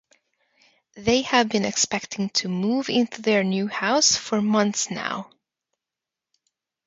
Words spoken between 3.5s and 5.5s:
house for months now.